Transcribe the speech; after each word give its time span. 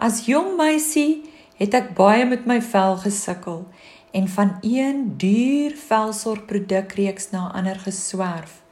As 0.00 0.22
jong 0.24 0.54
meisie 0.56 1.26
het 1.58 1.74
ek 1.76 1.90
baie 1.92 2.24
met 2.24 2.46
my 2.48 2.56
vel 2.64 2.94
gesukkel 3.02 3.66
en 4.16 4.28
van 4.32 4.54
een 4.64 5.02
duur 5.20 5.74
velsorgprodukreeks 5.76 7.26
na 7.34 7.50
ander 7.52 7.76
geswerf 7.84 8.62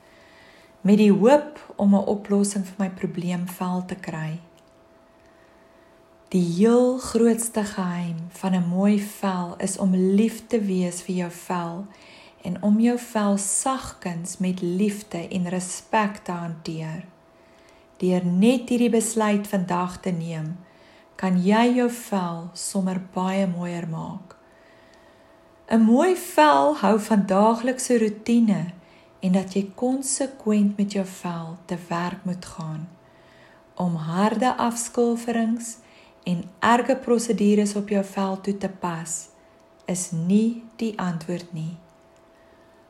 met 0.80 0.96
die 0.96 1.12
hoop 1.12 1.60
om 1.76 1.92
'n 1.94 2.08
oplossing 2.14 2.64
vir 2.64 2.78
my 2.78 2.88
probleem 3.00 3.44
vel 3.58 3.84
te 3.84 3.94
kry. 3.94 4.40
Die 6.32 6.44
heel 6.56 6.96
grootste 6.98 7.64
geheim 7.64 8.16
van 8.40 8.54
'n 8.54 8.68
mooi 8.68 8.96
vel 9.00 9.54
is 9.58 9.78
om 9.78 9.94
lief 9.94 10.46
te 10.46 10.60
wees 10.60 11.02
vir 11.02 11.14
jou 11.14 11.30
vel 11.30 11.86
en 12.42 12.62
om 12.62 12.80
jou 12.80 12.98
vel 12.98 13.36
sagkens 13.38 14.38
met 14.38 14.62
liefde 14.62 15.28
en 15.28 15.48
respek 15.48 16.16
te 16.16 16.32
hanteer. 16.32 17.04
Deur 17.96 18.24
net 18.24 18.68
hierdie 18.68 18.90
besluit 18.90 19.46
vandag 19.48 20.00
te 20.00 20.10
neem, 20.10 20.56
kan 21.18 21.38
jy 21.42 21.64
jou 21.80 21.88
vel 21.90 22.44
sommer 22.54 23.00
baie 23.14 23.46
mooier 23.46 23.88
maak. 23.90 24.36
'n 25.70 25.82
Mooi 25.82 26.14
vel 26.16 26.76
hou 26.82 26.96
van 27.08 27.26
daaglikse 27.26 27.98
rotine 27.98 28.62
en 29.20 29.32
dat 29.32 29.54
jy 29.54 29.64
konsekwent 29.74 30.76
met 30.78 30.92
jou 30.92 31.04
vel 31.04 31.58
te 31.66 31.76
werk 31.88 32.24
moet 32.24 32.44
gaan 32.44 32.88
om 33.78 33.94
harde 33.94 34.56
afskulferings 34.56 35.76
en 36.24 36.44
erge 36.58 36.96
prosedures 36.96 37.74
op 37.76 37.88
jou 37.88 38.04
vel 38.04 38.40
toe 38.40 38.56
te 38.58 38.68
pas 38.68 39.28
is 39.86 40.10
nie 40.10 40.62
die 40.76 40.92
antwoord 40.98 41.52
nie. 41.52 41.76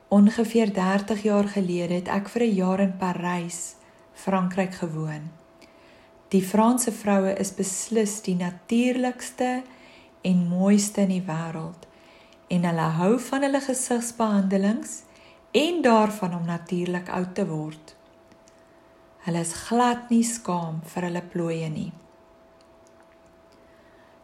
Ongeveer 0.09 0.73
30 0.73 1.23
jaar 1.23 1.49
gelede 1.49 1.95
het 2.01 2.09
ek 2.09 2.29
vir 2.29 2.43
'n 2.43 2.55
jaar 2.55 2.81
in 2.81 2.97
Parys, 2.97 3.75
Frankryk 4.13 4.75
gewoon. 4.75 5.31
Die 6.29 6.45
Franse 6.45 6.93
vroue 6.93 7.33
is 7.41 7.55
beslis 7.57 8.19
die 8.27 8.37
natuurlikste 8.37 9.63
en 10.29 10.43
mooiste 10.51 11.07
in 11.07 11.15
die 11.15 11.25
wêreld 11.25 11.87
en 12.53 12.67
hulle 12.69 12.89
hou 12.99 13.15
van 13.29 13.47
hulle 13.47 13.61
gesigsbehandelings 13.65 15.03
en 15.57 15.81
daarvan 15.85 16.35
om 16.37 16.45
natuurlik 16.49 17.09
oud 17.09 17.33
te 17.37 17.47
word. 17.49 17.95
Hulle 19.25 19.41
is 19.45 19.55
glad 19.69 20.13
nie 20.13 20.25
skaam 20.25 20.83
vir 20.93 21.09
hulle 21.09 21.25
plooie 21.33 21.69
nie. 21.73 21.91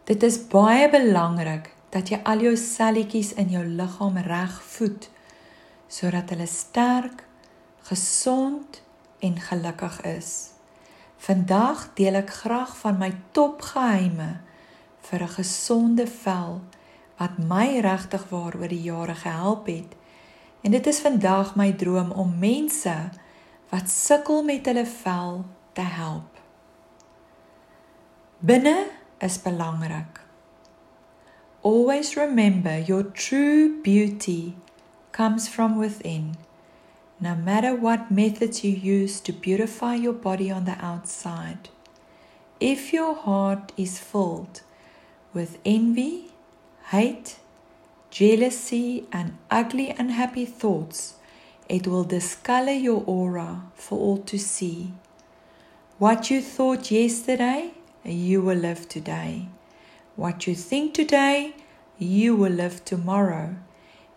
Dit 0.05 0.21
is 0.25 0.37
baie 0.49 0.85
belangrik 0.93 1.71
dat 1.93 2.09
jy 2.13 2.21
al 2.21 2.41
jou 2.45 2.53
selletjies 2.59 3.33
in 3.41 3.49
jou 3.53 3.65
liggaam 3.65 4.21
reg 4.29 4.57
voed 4.77 5.09
sodat 5.89 6.33
hulle 6.33 6.47
sterk, 6.49 7.23
gesond 7.87 8.81
en 9.23 9.37
gelukkig 9.39 10.01
is. 10.09 10.54
Vandag 11.25 11.87
deel 11.97 12.19
ek 12.19 12.29
graag 12.43 12.75
van 12.77 12.99
my 13.01 13.09
topgeheime 13.33 14.27
vir 15.07 15.23
'n 15.25 15.35
gesonde 15.37 16.05
vel 16.07 16.61
wat 17.17 17.39
my 17.51 17.79
regtig 17.81 18.29
waar 18.29 18.53
oor 18.59 18.69
die 18.69 18.85
jare 18.85 19.15
gehelp 19.15 19.65
het. 19.65 19.95
En 20.61 20.71
dit 20.71 20.87
is 20.87 20.99
vandag 21.01 21.55
my 21.55 21.71
droom 21.73 22.11
om 22.11 22.37
mense 22.39 23.09
wat 23.69 23.89
sukkel 23.89 24.43
met 24.43 24.65
hulle 24.65 24.85
vel 24.85 25.45
te 25.73 25.81
help. 25.81 26.37
Binne 28.39 28.85
is 29.17 29.41
belangrik. 29.41 30.21
Always 31.61 32.15
remember 32.15 32.79
your 32.79 33.11
true 33.11 33.81
beauty 33.81 34.53
comes 35.11 35.47
from 35.47 35.77
within. 35.77 36.35
No 37.19 37.33
matter 37.33 37.73
what 37.73 38.11
methods 38.11 38.63
you 38.63 38.71
use 38.71 39.21
to 39.21 39.31
beautify 39.31 39.95
your 39.95 40.13
body 40.13 40.51
on 40.51 40.65
the 40.65 40.77
outside, 40.83 41.69
if 42.59 42.91
your 42.91 43.15
heart 43.15 43.71
is 43.77 43.99
filled 43.99 44.61
with 45.33 45.57
envy, 45.65 46.31
hate, 46.91 47.37
jealousy, 48.09 49.05
and 49.11 49.37
ugly, 49.49 49.91
unhappy 49.91 50.45
thoughts, 50.45 51.15
it 51.69 51.87
will 51.87 52.03
discolor 52.03 52.73
your 52.73 53.03
aura 53.07 53.63
for 53.75 53.97
all 53.97 54.17
to 54.17 54.37
see. 54.37 54.93
What 55.97 56.29
you 56.29 56.41
thought 56.41 56.91
yesterday 56.91 57.71
you 58.03 58.41
will 58.41 58.57
live 58.57 58.87
today. 58.87 59.47
What 60.15 60.47
you 60.47 60.55
think 60.55 60.93
today, 60.93 61.55
you 61.97 62.35
will 62.35 62.51
live 62.51 62.85
tomorrow. 62.85 63.55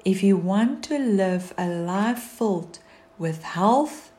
If 0.04 0.22
you 0.22 0.36
want 0.36 0.84
to 0.84 0.98
live 0.98 1.54
a 1.56 1.68
life 1.68 2.18
filled 2.18 2.80
with 3.18 3.42
health, 3.42 4.10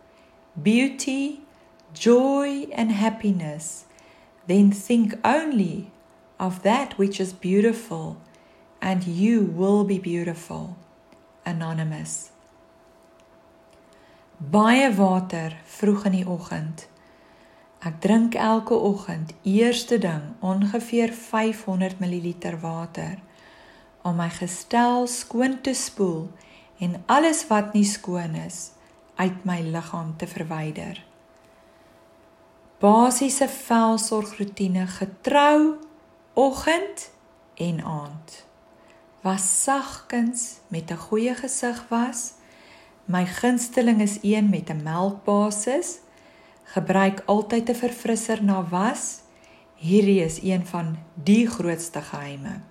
beauty, 0.62 1.42
joy, 1.94 2.68
and 2.74 2.92
happiness, 2.92 3.86
then 4.48 4.72
think 4.72 5.16
only 5.24 5.92
of 6.40 6.64
that 6.64 6.98
which 6.98 7.20
is 7.20 7.34
beautiful, 7.34 8.18
and 8.82 9.06
you 9.06 9.42
will 9.44 9.84
be 9.84 10.00
beautiful. 10.00 10.78
Anonymous. 11.46 12.32
Baie 14.40 14.90
water 14.96 15.58
vroeg 15.66 16.06
in 16.06 16.14
die 16.16 16.28
oggend. 16.28 16.86
Ek 17.84 17.98
drink 18.04 18.36
elke 18.36 18.76
oggend 18.76 19.34
eerste 19.44 19.98
ding 20.00 20.36
ongeveer 20.40 21.12
500 21.16 22.00
ml 22.00 22.60
water 22.62 23.20
om 24.04 24.16
my 24.20 24.30
gestel 24.32 25.08
skoon 25.08 25.62
te 25.64 25.74
spoel 25.74 26.30
en 26.80 27.00
alles 27.08 27.46
wat 27.48 27.74
nie 27.76 27.88
skoon 27.88 28.36
is 28.36 28.60
uit 29.20 29.44
my 29.44 29.60
liggaam 29.62 30.14
te 30.18 30.28
verwyder. 30.28 31.04
Basiese 32.80 33.50
velsorgroetine 33.52 34.88
getrou 34.88 35.76
oggend 36.34 37.10
en 37.60 37.84
aand. 37.84 38.46
Was 39.22 39.64
sagkens 39.64 40.60
met 40.68 40.92
'n 40.92 41.04
goeie 41.08 41.36
gesig 41.36 41.86
was. 41.90 42.34
My 43.06 43.26
gunsteling 43.26 44.02
is 44.02 44.18
een 44.22 44.50
met 44.50 44.70
'n 44.70 44.84
melkbasis 44.84 46.00
gebruik 46.64 47.24
altyd 47.26 47.70
'n 47.70 47.76
verfrisser 47.76 48.44
na 48.44 48.64
was. 48.70 49.20
Hierdie 49.76 50.24
is 50.24 50.42
een 50.42 50.66
van 50.66 50.98
die 51.14 51.48
grootste 51.48 52.02
geheime 52.02 52.62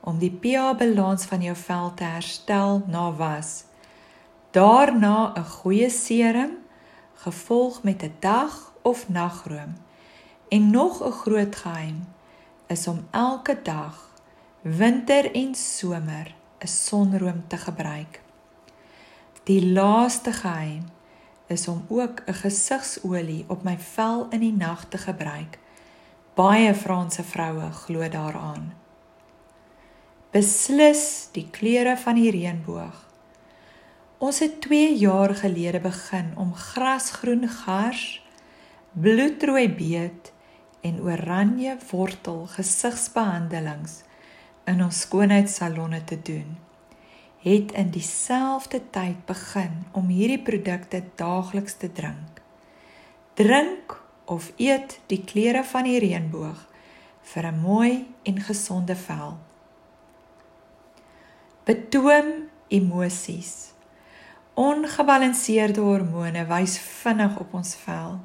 om 0.00 0.18
die 0.18 0.30
pH-balans 0.30 1.24
van 1.24 1.42
jou 1.42 1.56
vel 1.56 1.94
te 1.94 2.04
herstel 2.04 2.82
na 2.86 3.12
was. 3.12 3.64
Daarna 4.52 5.32
'n 5.34 5.44
goeie 5.44 5.90
serum 5.90 6.58
gevolg 7.14 7.82
met 7.82 8.02
'n 8.02 8.14
dag 8.18 8.72
of 8.82 9.08
nagroom. 9.08 9.72
En 10.48 10.70
nog 10.70 11.04
'n 11.04 11.10
groot 11.10 11.56
geheim 11.56 12.08
is 12.66 12.86
om 12.86 13.06
elke 13.10 13.60
dag 13.62 14.10
winter 14.60 15.34
en 15.34 15.54
somer 15.54 16.34
'n 16.58 16.66
sonroom 16.66 17.44
te 17.46 17.56
gebruik. 17.56 18.20
Die 19.42 19.72
laaste 19.72 20.32
geheim 20.32 20.84
is 21.46 21.68
om 21.68 21.84
ook 21.88 22.22
'n 22.26 22.34
gesigsolie 22.34 23.44
op 23.48 23.62
my 23.62 23.78
vel 23.78 24.26
in 24.30 24.40
die 24.40 24.56
nag 24.56 24.84
te 24.84 24.98
gebruik. 24.98 25.58
Baie 26.34 26.74
Franse 26.74 27.24
vroue 27.24 27.70
glo 27.72 28.08
daaraan. 28.08 28.74
Beslis 30.30 31.28
die 31.32 31.50
kleure 31.50 31.96
van 31.96 32.14
die 32.14 32.30
reënboog. 32.30 33.11
Ons 34.22 34.38
het 34.38 34.60
2 34.62 34.94
jaar 34.98 35.34
gelede 35.34 35.80
begin 35.82 36.30
om 36.38 36.54
grasgroen 36.54 37.48
gars, 37.48 38.22
bloedrooi 38.92 39.66
beet 39.74 40.32
en 40.80 41.00
oranje 41.02 41.76
wortel 41.90 42.44
gesigsbehandelings 42.54 44.02
in 44.70 44.84
ons 44.84 45.00
skoonheidssalonne 45.06 46.04
te 46.04 46.22
doen 46.22 46.52
het 47.42 47.72
in 47.72 47.90
dieselfde 47.90 48.78
tyd 48.94 49.24
begin 49.26 49.82
om 49.98 50.06
hierdie 50.14 50.42
produkte 50.42 51.02
daagliks 51.18 51.74
te 51.74 51.90
drink. 51.92 52.38
Drink 53.34 53.96
of 54.30 54.52
eet 54.56 55.00
die 55.10 55.24
kleure 55.26 55.64
van 55.66 55.88
die 55.88 55.98
reënboog 55.98 56.60
vir 57.32 57.46
'n 57.50 57.60
mooi 57.60 58.06
en 58.22 58.38
gesonde 58.40 58.96
vel. 58.96 59.38
Betoon 61.64 62.48
emosies. 62.68 63.72
Ongebalanseerde 64.54 65.80
hormone 65.80 66.44
wys 66.44 66.74
vinnig 66.78 67.38
op 67.40 67.54
ons 67.56 67.70
vel. 67.86 68.18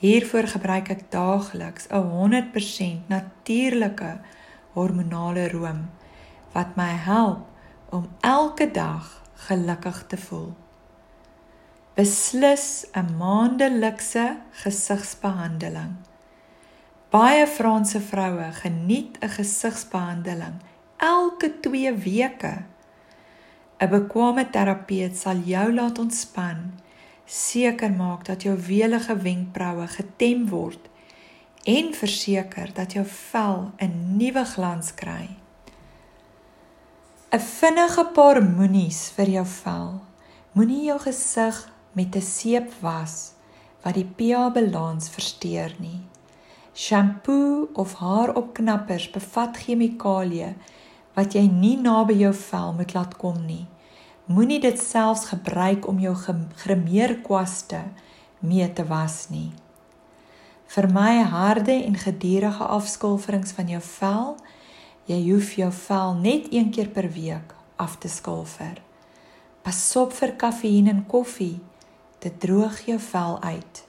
Hiervoor 0.00 0.48
gebruik 0.48 0.88
ek 0.94 1.02
daagliks 1.12 1.90
'n 1.92 2.08
100% 2.08 3.08
natuurlike 3.08 4.20
hormonale 4.72 5.48
room 5.48 5.90
wat 6.52 6.76
my 6.76 6.96
help 7.04 7.44
om 7.90 8.08
elke 8.20 8.70
dag 8.70 9.22
gelukkig 9.34 10.04
te 10.06 10.16
voel. 10.16 10.56
Beslis 11.94 12.86
'n 12.96 13.16
maandelikse 13.16 14.36
gesigsbehandeling. 14.50 15.96
Baie 17.10 17.46
Franse 17.46 18.00
vroue 18.00 18.52
geniet 18.52 19.18
'n 19.20 19.28
gesigsbehandeling 19.28 20.56
elke 20.96 21.60
2 21.60 21.92
weke. 21.94 22.71
'n 23.82 23.90
Bekwame 23.90 24.44
terapeut 24.54 25.16
sal 25.18 25.40
jou 25.42 25.72
laat 25.74 25.98
ontspan, 25.98 26.58
seker 27.26 27.90
maak 27.90 28.24
dat 28.28 28.44
jou 28.46 28.54
welige 28.54 29.16
wenkbroue 29.16 29.88
getem 29.96 30.44
word 30.48 30.86
en 31.66 31.90
verseker 31.94 32.70
dat 32.74 32.94
jou 32.94 33.04
vel 33.04 33.72
'n 33.82 34.16
nuwe 34.18 34.44
glans 34.44 34.94
kry. 34.94 35.26
'n 37.32 37.40
Vinnige 37.40 38.04
paar 38.14 38.42
moenies 38.42 39.10
vir 39.16 39.28
jou 39.28 39.46
vel. 39.46 40.00
Moenie 40.52 40.84
jou 40.84 40.98
gesig 40.98 41.72
met 41.92 42.16
'n 42.16 42.20
seep 42.20 42.70
was 42.80 43.32
wat 43.82 43.94
die 43.94 44.10
pH-balans 44.16 45.08
versteur 45.08 45.74
nie. 45.78 46.00
Shampoo 46.74 47.68
of 47.72 47.94
haaropknappers 47.94 49.10
bevat 49.10 49.56
chemikalieë 49.56 50.54
wat 51.14 51.34
jy 51.34 51.48
nie 51.48 51.76
naby 51.76 52.14
jou 52.14 52.34
vel 52.34 52.72
moet 52.72 52.94
laat 52.94 53.16
kom 53.16 53.46
nie. 53.46 53.66
Moenie 54.32 54.60
dit 54.60 54.78
selfs 54.80 55.26
gebruik 55.28 55.86
om 55.88 55.98
jou 56.00 56.14
grimeerkwaste 56.56 57.82
mee 58.40 58.68
te 58.72 58.84
was 58.88 59.26
nie. 59.28 59.50
Vermy 60.72 61.20
harde 61.20 61.74
en 61.84 61.98
gedurende 62.00 62.64
afskulferings 62.64 63.52
van 63.52 63.68
jou 63.68 63.82
vel. 63.84 64.30
Jy 65.10 65.18
hoef 65.26 65.52
jou 65.58 65.68
vel 65.72 66.14
net 66.22 66.48
een 66.48 66.70
keer 66.72 66.88
per 66.88 67.10
week 67.12 67.52
af 67.76 67.98
te 67.98 68.08
skulfer. 68.08 68.80
Pas 69.62 69.82
op 70.00 70.16
vir 70.16 70.32
kafeïen 70.40 70.88
in 70.88 71.04
koffie. 71.06 71.60
Dit 72.24 72.40
droog 72.40 72.80
jou 72.88 72.98
vel 73.12 73.36
uit. 73.42 73.84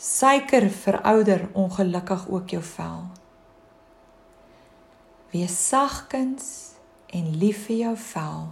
Suiker 0.00 0.70
verouder 0.70 1.48
ongelukkig 1.52 2.28
ook 2.28 2.56
jou 2.56 2.62
vel. 2.62 3.06
Wees 5.36 5.68
sagkens 5.68 6.52
en 7.06 7.34
lief 7.36 7.66
vir 7.66 7.76
jou 7.76 7.96
vel. 7.96 8.44